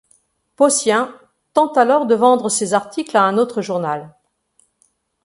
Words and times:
Possien 0.55 1.15
tente 1.53 1.77
alors 1.77 2.07
de 2.07 2.15
vendre 2.15 2.49
ses 2.49 2.73
articles 2.73 3.15
à 3.15 3.21
un 3.25 3.37
autre 3.37 3.61
journal. 3.61 4.15